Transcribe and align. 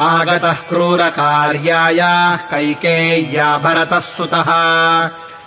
आगतः 0.00 0.52
क्रूरकार्यायाः 0.52 2.36
कैकेय्या 2.36 3.58
भरतः 3.58 4.00
सुतः। 4.00 4.50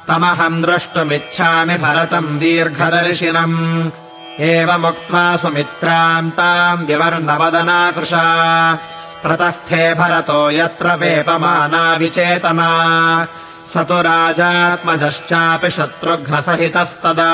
तमहम् 0.07 0.61
द्रष्टुमिच्छामि 0.61 1.75
भरतम् 1.75 2.39
दीर्घदर्शिनम्। 2.39 3.89
एवमुक्त्वा 4.41 5.37
सुमित्रान्ताम् 5.37 6.85
विवर्णवदनाकृशा 6.85 8.25
प्रतस्थे 9.23 9.93
भरतो 9.93 10.51
यत्र 10.51 10.95
वेपमाना 10.95 11.93
विचेतना। 11.93 12.69
स 13.67 13.77
तु 13.77 14.01
राजात्मजश्चापि 14.01 15.69
शत्रुघ्नसहितस्तदा 15.71 17.31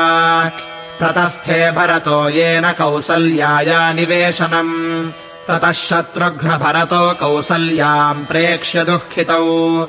प्रतस्थे 0.99 1.71
भरतो 1.71 2.29
येन 2.29 2.71
कौसल्याया 2.71 3.93
निवेशनम्। 3.93 5.09
ततः 5.47 5.71
शत्रुघ्नभरतो 5.71 7.13
कौसल्याम् 7.13 8.25
प्रेक्ष्य 8.25 8.83
दुःखितौ। 8.83 9.83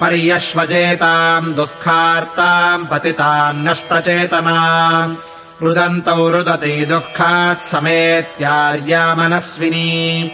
पर्यश्वजेताम् 0.00 1.54
दुःखार्ताम् 1.54 2.86
पतिताम् 2.86 3.64
नष्टचेतना। 3.64 5.16
रुदन्तौ 5.62 6.30
रुदति 6.30 6.86
दुःखात् 6.86 7.64
समेत्यार्या 7.64 9.14
मनस्विनी 9.14 10.30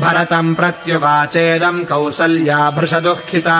भरतम् 0.00 0.54
प्रत्युवाचेदम् 0.54 1.84
कौसल्या 1.84 2.70
भृशदुःखिता 2.70 3.58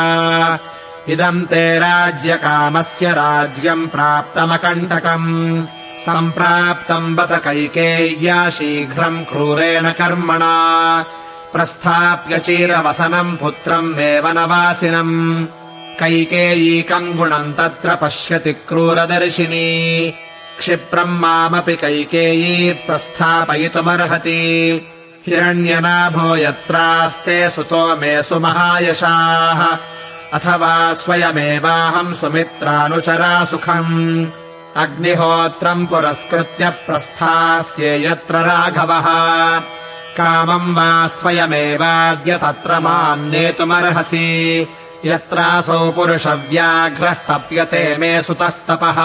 इदम् 1.08 1.46
ते 1.46 1.78
राज्यकामस्य 1.78 3.12
राज्यम् 3.12 3.88
प्राप्तमकण्टकम् 3.88 5.64
सम्प्राप्तम् 5.96 7.16
बत 7.16 7.28
कैकेय्या 7.32 8.50
शीघ्रम् 8.50 9.24
क्रूरेण 9.24 9.90
कर्मणा। 9.90 11.04
प्रस्थाप्य 11.52 12.38
चीरवसनम् 12.38 13.36
पुत्रम् 13.36 13.94
वेवनवासिनम् 13.94 15.44
कैकेयीकम् 15.98 17.14
गुणम् 17.14 17.52
तत्र 17.52 17.94
पश्यति 17.94 18.52
क्रूरदर्शिनी। 18.52 20.10
क्षिप्रम् 20.58 21.18
मामपि 21.18 21.76
कैकेयी 21.76 22.72
प्रस्थापयितुमर्हति। 22.72 24.40
हिरण्यनाभो 25.26 26.36
यत्रास्ते 26.36 27.50
सुतो 27.50 27.96
मे 27.96 28.22
सुमहायशाः। 28.22 29.78
अथवा 30.34 30.94
स्वयमेवाहम् 30.94 32.14
सुमित्रानुचरा 32.14 33.44
सुखम् 33.44 34.26
अग्निहोत्रम् 34.76 35.86
पुरस्कृत्य 35.86 36.68
प्रस्थास्ये 36.68 38.06
यत्र 38.06 38.36
राघवः। 38.36 39.04
कामम् 40.16 40.74
वा 40.74 41.08
स्वयमेवाद्य 41.08 42.38
तत्र 42.38 42.80
माम् 42.80 43.30
नेतुमर्हसि। 43.30 44.68
यत्रासौ 45.04 45.92
पुरुषव्याघ्रस्तप्यते 45.92 47.96
मे 47.96 48.22
सुतस्तपः। 48.22 48.98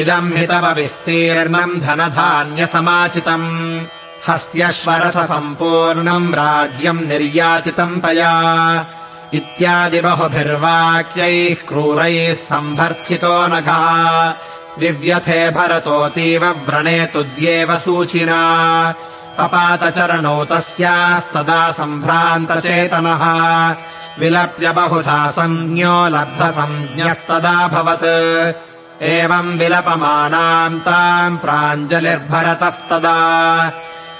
इदम् 0.00 0.32
हि 0.32 0.46
तव 0.46 0.72
विस्तीर्णम् 0.72 1.80
धनधान्यसमाचितम्। 1.80 3.80
हस्त्यश्वरथसम्पूर्णम् 4.28 6.34
राज्यम् 6.34 7.00
निर्यातितम् 7.00 8.00
तया। 8.00 8.86
इत्यादि 9.34 10.00
बहुभिर्वाक्यैः 10.00 11.68
क्रूरैः 11.68 12.34
सम्भर्त्सितो 12.34 13.46
नघा 13.46 14.34
विव्यथे 14.78 15.50
भरतोऽतीव 15.50 16.44
व्रणेतुद्येव 16.44 17.78
सूचिना। 17.78 18.94
पपातचरणौ 19.38 20.44
तस्यास्तदा 20.44 21.72
सम्भ्रान्तचेतनः। 21.72 23.22
विलप्य 24.18 24.70
बहुधा 24.70 25.30
संज्ञो 25.30 26.08
लब्धसंज्ञस्तदाभवत् 26.08 27.02
एवम् 29.02 29.58
विलपमानाम् 29.58 30.80
ताम् 30.80 31.38
प्राञ्जलिर्भरतस्तदा। 31.38 33.16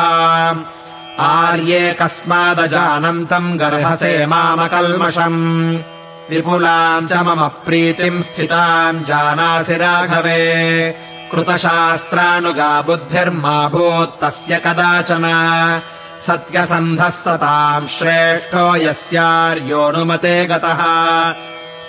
आर्ये 1.20 1.98
कस्मादजानन्तम् 2.02 3.58
गर्हसे 3.58 4.26
मामकल्मषम् 4.26 5.78
विपुलाम् 6.30 7.08
च 7.08 7.14
मम 7.14 7.48
प्रीतिम् 7.48 8.22
स्थिताम् 8.22 9.04
जानासि 9.04 9.74
राघवे। 9.74 10.44
कृतशास्त्रानुगा 11.32 12.82
बुद्धिर्मा 12.82 13.70
भूत्तस्य 13.70 14.62
कदाचन। 14.66 15.26
सत्यसन्धः 16.28 17.10
सताम् 17.10 17.88
श्रेष्ठो 17.88 18.76
यस्यार्योऽनुमते 18.76 20.46
गतः। 20.46 20.82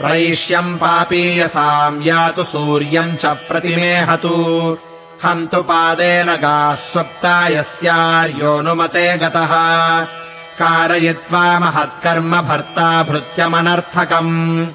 प्रैष्यम् 0.00 0.76
पापीयसाम् 0.76 2.02
यातु 2.02 2.44
सूर्यम् 2.44 3.16
च 3.16 3.26
प्रतिमेहतु। 3.26 4.34
हन्तु 5.24 5.62
पादेन 5.62 6.26
गाः 6.26 6.74
स्वप्ता 6.74 7.48
यस्यार्योऽनुमते 7.48 9.18
गतः 9.18 9.52
कारयित्वा 10.58 11.58
महत्कर्म 11.58 12.42
भर्ता 12.42 13.02
भृत्यमनर्थकम् 13.02 14.66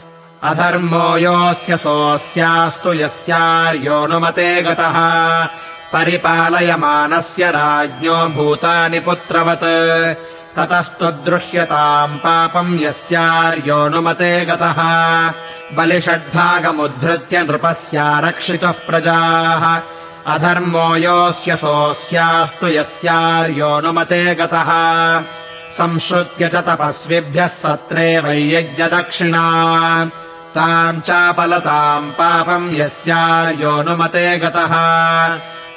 अधर्मो 0.44 1.18
योऽस्य 1.18 1.78
सोऽस्यास्तु 1.78 2.94
यस्यार्योऽनुमते 2.94 4.62
गतः। 4.62 4.98
परिपालयमानस्य 5.94 7.52
राज्ञो 7.52 8.16
भूतानि 8.36 9.00
पुत्रवत्। 9.00 9.66
ततस्तु 10.56 11.06
दृश्यताम् 11.06 12.18
पापम् 12.18 12.80
यस्यार्योऽनुमते 12.82 14.46
गतः। 14.46 14.80
बलिषड्भागमुद्धृत्य 15.78 17.44
नृपस्यारक्षितुः 17.44 18.72
प्रजाः। 18.72 19.64
अधर्मो 20.34 20.96
योऽस्य 20.96 21.56
सोऽस्यास्तु 21.56 22.68
यस्यार्योऽनुमते 22.68 24.36
गतः 24.36 24.70
संश्रुत्य 25.78 26.47
च 26.47 26.55
तपस्विभ्यः 26.55 27.47
सत्रे 27.47 28.20
वै 28.20 28.37
यज्ञदक्षिणा 28.37 29.46
ताम् 30.55 31.02
चापलताम् 31.02 32.11
पापम् 32.11 32.75
यस्यार्योऽनुमते 32.75 34.40
गतः। 34.40 34.73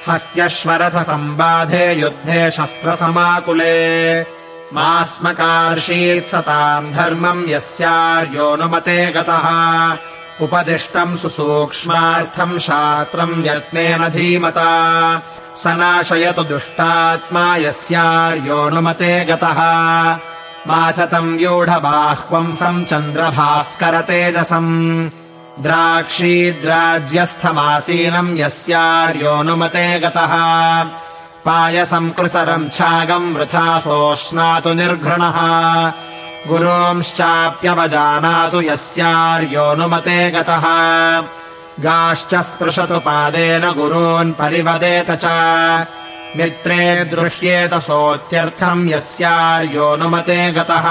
हस्त्यश्वरथसम्बाधे 0.09 1.93
युद्धे 1.93 2.51
शस्त्रसमाकुले। 2.51 4.37
मास्मकार्षीत्सताम् 4.75 6.93
धर्मम् 6.93 7.51
यस्यार्योऽनुमते 7.51 9.13
गतः 9.17 9.47
उपदिष्टम् 10.43 11.17
सुसूक्ष्मार्थम् 11.17 12.59
शास्त्रम् 12.59 13.47
यत्नेन 13.47 14.09
धीमता। 14.09 15.23
स 15.63 15.67
नाशयतु 15.67 16.43
दुष्टात्मा 16.43 17.57
यस्यार्योऽनुमते 17.57 19.25
गतः। 19.25 19.59
मा 20.69 20.93
च 20.93 21.01
तम् 21.01 21.37
व्यूढबाह्वंसम् 21.37 22.85
चन्द्रभास्करतेजसम् 22.85 25.11
द्राक्षीद्राज्यस्थमासीनम् 25.63 28.39
यस्यार्योऽनुमते 28.39 30.01
गतः। 30.01 30.33
पायसम् 31.47 32.11
कृसरम् 32.11 32.71
छागम् 32.71 33.35
वृथा 33.35 33.81
सोऽश्नातु 33.81 34.75
निर्घृणः 34.75 35.39
गुरोंश्चाप्यवजानातु 36.49 38.61
यस्यार्योऽनुमते 38.61 40.31
गतः। 40.31 40.63
गाश्च 41.81 42.35
स्पृशतु 42.35 42.99
पादेन 42.99 43.73
गुरून् 43.73 44.33
परिवदेत 44.33 45.11
च। 45.11 45.25
मित्रे 46.37 47.05
दृह्येत 47.05 47.75
सोऽत्यर्थम् 47.75 48.91
यस्यार्योऽनुमते 48.91 50.53
गतः। 50.53 50.87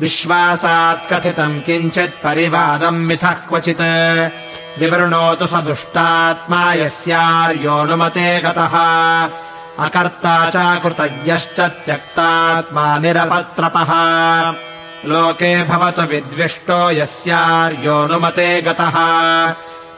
विश्वासात् 0.00 1.12
कथितम् 1.12 1.60
किञ्चित् 1.60 2.24
परिवादम् 2.24 3.06
मिथः 3.06 3.30
क्वचित्। 3.30 4.80
विवृणोतु 4.80 5.46
स 5.46 5.52
दुष्टात्मा 5.52 6.74
यस्यार्योऽनुमते 6.74 8.40
गतः 8.40 8.74
अकर्ता 9.80 10.50
च 10.50 10.82
कृतज्ञश्च 10.82 11.60
त्यक्तात्मा 11.60 12.98
निरपत्रपः। 12.98 13.90
लोके 15.08 15.64
भवतु 15.64 16.02
विद्विष्टो 16.02 16.90
यस्यार्योऽनुमते 16.90 18.62
गतः। 18.62 18.96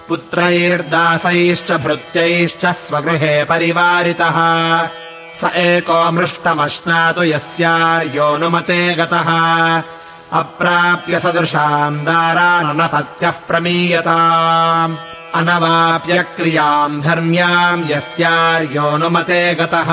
पुत्रैर्दासैश्च 0.09 1.73
भृत्यैश्च 1.73 2.67
स्वगृहे 2.67 3.45
परिवारितः। 3.45 4.39
स 5.35 5.45
एको 5.45 6.13
मृष्टमश्नातु 6.13 7.23
यस्यार्योऽनुमते 7.23 8.95
गतः। 8.95 9.29
अप्राप्य 10.33 11.21
सदृशाम् 11.21 12.05
दाराननपत्यः 12.05 13.31
प्रमीयताम् 13.31 14.97
अनवाप्य 15.35 16.23
क्रियाम् 16.23 17.03
धर्म्याम् 17.03 17.91
यस्यार्योऽनुमते 17.91 19.55
गतः। 19.55 19.89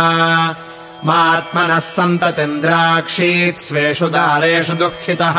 मात्मनः 1.06 1.80
सन्ततिन्द्राक्षीत् 1.80 3.60
स्वेषु 3.60 4.08
दारेषु 4.08 4.74
दुःखितः। 4.74 5.36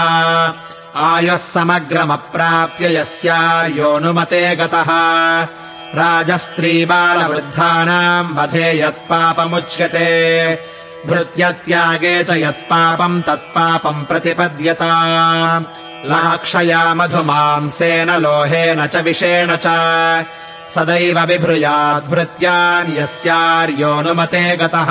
आयुः 0.97 1.37
समग्रमप्राप्य 1.37 2.97
यस्यार्योऽनुमते 2.97 4.56
गतः। 4.56 4.91
राजस्त्रीबालवृद्धानाम् 5.94 8.38
वधे 8.38 8.82
यत्पापमुच्यते 8.82 10.11
भृत्यत्यागे 11.06 12.25
च 12.25 12.31
यत्पापम् 12.31 13.23
तत्पापम् 13.23 14.05
प्रतिपद्यता 14.05 14.94
लाक्षया 16.05 16.94
मधुमांसेन 16.94 18.11
लोहेन 18.11 18.87
च 18.87 18.97
विषेण 18.97 19.56
च। 19.56 19.67
सदैव 20.75 21.26
बिभृयाद्भृत्यान् 21.26 22.99
यस्यार्योऽनुमते 22.99 24.56
गतः। 24.56 24.87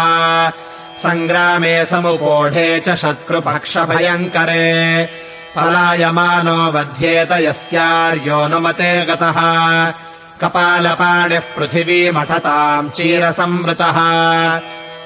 सङ्ग्रामे 0.98 1.86
समुपोढे 1.86 2.80
च 2.80 2.96
शत्रुपक्षभयङ्करे। 2.96 5.10
पलायमानो 5.56 6.72
वध्येत 6.72 7.32
यस्यार्योऽनुमते 7.32 9.06
गतः। 9.06 9.40
कपालपाणिः 10.42 11.40
पृथिवीमठताम् 11.40 12.90
चीरसंवृतः। 12.90 13.98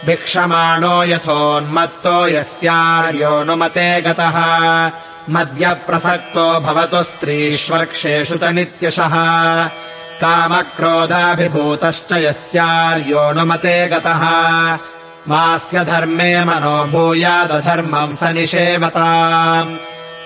भिक्षमाणो 0.05 1.03
यथोन्मत्तो 1.03 2.27
यस्यार्योऽनुमते 2.27 4.01
गतः 4.01 4.41
मद्यप्रसक्तो 5.29 6.59
भवतु 6.59 7.03
स्त्रीष्वर्क्षेषु 7.03 8.37
च 8.37 8.43
नित्यशः। 8.43 9.13
कामक्रोधाभिभूतश्च 10.21 12.11
यस्यार्योऽनुमते 12.11 13.87
गतः। 13.87 14.21
मास्य 15.27 15.85
धर्मे 15.85 16.45
मनो 16.45 16.85
भूयादधर्मम् 16.85 18.13
स 18.13 18.23
निषेवता। 18.23 19.67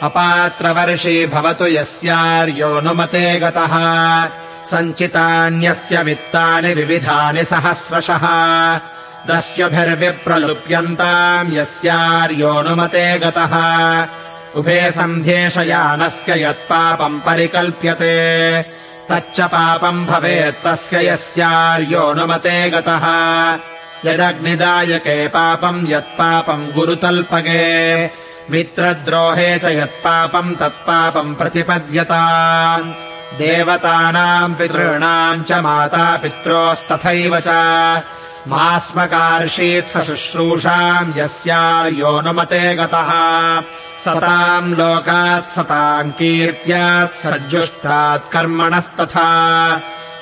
अपात्रवर्षी 0.01 1.25
भवतु 1.25 1.65
यस्यार्योऽनुमते 1.65 3.39
गतः। 3.39 4.29
सञ्चितान्यस्य 4.65 6.03
वित्तानि 6.03 6.73
विविधानि 6.73 7.45
सहस्रशः। 7.45 8.27
दस्युभिर्विप्रलुप्यन्ताम् 9.27 11.53
यस्यार्योऽनुमते 11.53 13.19
गतः 13.19 13.53
उभे 14.55 14.91
सन्ध्येशयानस्य 14.91 16.43
यत्पापम् 16.43 17.19
परिकल्प्यते। 17.19 18.61
तच्च 19.09 19.41
पापम् 19.41 20.05
भवेत् 20.05 20.67
तस्य 20.67 21.09
यस्यार्योऽनुमते 21.09 22.69
गतः। 22.69 23.05
यदग्निदायके 24.05 25.27
पापम् 25.27 25.87
यत्पापम् 25.87 26.71
गुरुतल्पगे। 26.71 28.05
मित्रद्रोहे 28.51 29.59
च 29.59 29.63
यत्पापम् 29.63 30.55
तत्पापम् 30.55 31.35
प्रतिपद्यता। 31.35 32.77
देवतानाम् 33.37 34.55
पितॄणाम् 34.55 35.43
च 35.43 35.51
मातापित्रोस्तथैव 35.51 37.39
च 37.39 37.47
मास्मकार्षीत्स 38.47 39.97
शुश्रूषाम् 40.07 41.17
यस्यार्योऽनुमते 41.17 42.75
गतः। 42.75 43.09
सताम् 44.05 44.75
लोकात् 44.79 45.49
सताम् 45.49 46.11
कीर्त्यात् 46.11 47.17
सज्जुष्टात् 47.21 48.31
कर्मणस्तथा। 48.31 49.29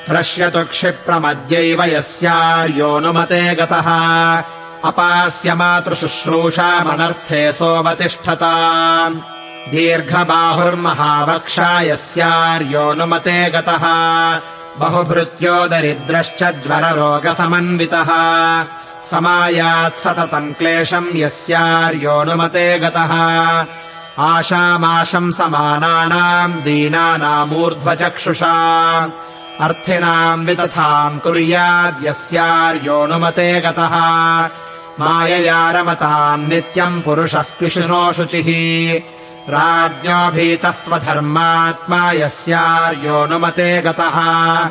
ह्रश्यतु 0.10 0.64
क्षिप्रमद्यैव 0.64 1.84
यस्यार्योऽनुमते 1.84 3.44
गतः। 3.56 3.90
अपास्य 4.90 5.54
मातृशुश्रूषामनर्थे 5.56 7.42
सोऽवतिष्ठता 7.52 8.54
दीर्घबाहुर्महावक्षा 9.72 11.70
यस्यार्योऽनुमते 11.82 13.40
गतः 13.50 13.86
बहुभृत्यो 14.80 15.68
दरिद्रश्च 15.68 16.44
ज्वररोगसमन्वितः। 16.44 18.10
समायात् 19.12 20.00
सततम् 20.00 20.54
क्लेशम् 20.54 21.16
यस्यार्योऽनुमते 21.16 22.80
गतः। 22.80 23.12
आशामाशम् 24.20 25.32
समानानाम् 25.32 26.54
दीनानामूर्ध्वचक्षुषा। 26.54 28.54
अर्थिनाम् 29.62 30.46
वितथाम् 30.46 31.20
कुर्याद्यस्यार्योऽनुमते 31.20 33.62
गतः। 33.62 34.50
मायया 35.00 35.72
रमताम् 35.72 36.48
नित्यम् 36.48 37.02
पुरुषः 37.02 37.46
पिशुनो 37.60 38.14
शुचिः 38.14 38.48
राज्ञो 39.50 40.32
भीतस्त्वधर्मात्मा 40.32 42.12
यस्यार्योऽनुमते 42.12 43.82
गतः। 43.82 44.70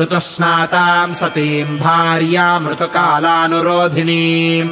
ऋतुस्नाताम् 0.00 1.14
सतीम् 1.14 1.78
भार्यामृतुकालानुरोधिनीम्। 1.78 4.70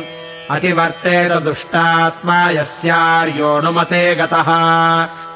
अतिवर्तेत 0.50 1.33
दुष्टात्मा 1.33 2.50
यस्यार्योऽनुमते 2.50 4.14
गतः। 4.14 4.47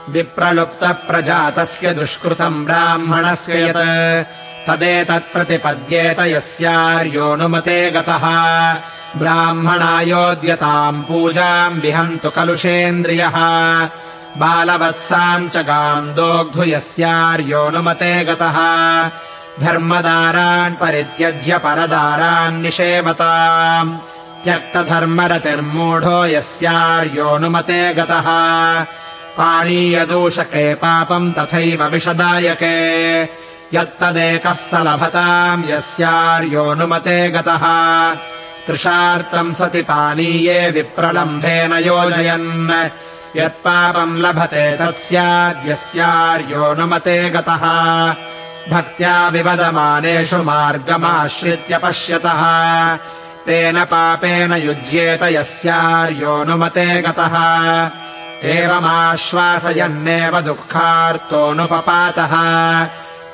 विप्रलुप्तप्रजातस्य 0.08 1.94
दुष्कृतम् 1.94 2.64
ब्राह्मणस्य 2.64 3.62
यत्। 3.62 4.68
तदेतत्प्रतिपद्येत 4.68 6.20
यस्यार्योऽनुमते 6.20 7.90
गतः। 7.90 8.24
ब्राह्मणायोद्यताम् 9.16 11.02
पूजाम् 11.02 11.80
विहन्तु 11.80 12.30
कलुषेन्द्रियः 12.30 13.34
बालवत्साम् 14.36 15.48
च 15.48 15.56
गाम् 15.56 16.14
दोग्धु 16.14 16.64
यस्यार्योऽनुमते 16.64 18.24
गतः। 18.24 18.56
धर्मदारान् 19.60 20.74
परित्यज्य 20.74 21.58
परदारान् 21.58 22.62
निषेवताम्। 22.62 23.98
त्यक्तधर्मरतिर्मूढो 24.44 26.26
यस्यार्योऽनुमते 26.26 27.94
गतः। 27.94 28.26
पाणीयदूषके 29.38 30.74
पापम् 30.74 31.32
तथैव 31.32 31.84
विषदायके। 31.84 33.22
यत्तदेकः 33.74 34.52
स 34.52 34.70
लभताम् 34.74 35.70
यस्यार्योऽनुमते 35.70 37.30
गतः। 37.30 37.64
तृषार्तम् 38.66 39.54
सति 39.54 39.82
पानीये 39.82 40.70
विप्रलम्भेन 40.70 41.72
योजयन् 41.72 42.88
यत्पापम् 43.36 44.18
लभते 44.18 44.76
तत्स्याद्यस्यार्योऽनुमते 44.76 47.30
गतः। 47.30 47.64
भक्त्या 48.72 49.28
विवदमानेषु 49.28 50.42
मार्गमाश्रित्य 50.42 51.78
पश्यतः। 51.78 52.42
तेन 53.46 53.84
पापेन 53.84 54.52
युज्येत 54.52 55.22
यस्यार्योऽनुमते 55.22 57.02
गतः। 57.02 57.90
एवमाश्वासयन्नेव 58.44 60.40
दुःखार्तोऽनुपपातः। 60.40 62.34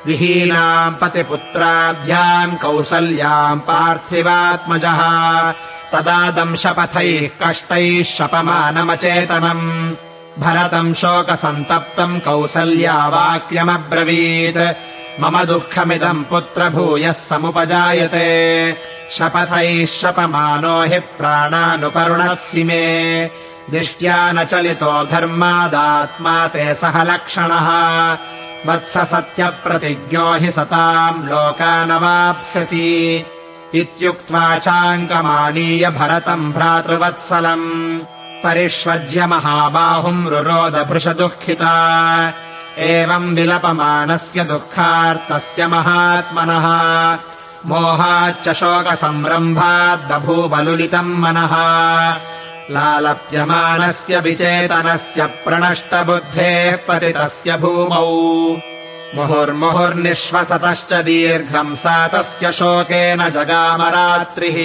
विहीनाम् 0.05 0.95
पतिपुत्राभ्याम् 0.95 2.57
कौसल्याम् 2.57 3.59
पार्थिवात्मजः 3.59 5.01
तदा 5.93 6.31
दंशपथैः 6.31 7.29
कष्टैः 7.41 8.03
शपमानमचेतनम्। 8.03 9.95
भरतम् 10.39 10.93
शोकसन्तप्तम् 10.93 12.19
कौसल्या 12.19 13.07
वाक्यमब्रवीत् 13.07 15.21
मम 15.21 15.43
दुःखमिदम् 15.43 16.23
पुत्र 16.23 16.69
भूयः 16.69 17.11
समुपजायते। 17.11 18.75
शपथैः 19.11 19.85
शपमानो 19.85 20.81
हि 20.81 20.99
प्राणानुकरुणसि 20.99 22.63
मे। 22.63 23.29
दिष्ट्या 23.69 24.31
न 24.31 24.43
चलितो 24.43 25.03
धर्मादात्मा 25.03 26.47
ते 26.47 26.73
सह 26.73 27.03
लक्षणः। 27.03 28.17
वत्स 28.65 28.97
सत्यप्रतिज्ञो 28.97 30.33
हि 30.33 30.51
सताम् 30.51 31.25
लोकानवाप्स्यसि 31.25 33.25
इत्युक्त्वा 33.75 34.57
चाङ्कमानीय 34.57 35.89
भरतम् 35.89 36.53
भ्रातृवत्सलम्। 36.53 37.99
परिष्वज्य 38.43 39.25
महाबाहुम् 39.25 40.27
रुरोदभृशदुःखिता। 40.27 41.73
एवम् 42.77 43.35
विलपमानस्य 43.35 44.43
दुःखार्तस्य 44.43 45.67
महात्मनः। 45.67 47.17
मोहाच्च 47.65 48.49
शोकसम्रम्भाद्बभूवलुलितम् 48.49 51.19
मनः। 51.19 51.51
लालप्यमानस्य 52.71 54.19
विचेतनस्य 54.19 55.25
प्रणष्टबुद्धेः 55.25 56.75
पतितस्य 56.75 57.57
भूमौ 57.57 58.70
मुहुर्मुहुर्निःश्वसतश्च 59.15 60.93
दीर्घम् 60.93 61.75
सा 61.75 62.07
तस्य 62.07 62.51
शोकेन 62.51 63.29
जगामरात्रिः। 63.29 64.57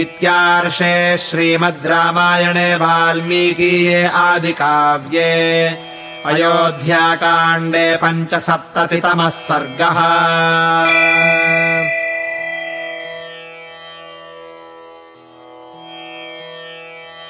इत्यार्षे 0.00 1.18
श्रीमद् 1.18 1.86
रामायणे 1.86 2.74
वाल्मीकीये 2.76 4.04
आदिकाव्ये। 4.06 5.68
अयोध्याकाण्डे 6.26 7.96
पञ्चसप्ततितमः 7.96 9.28
सर्गः 9.28 9.98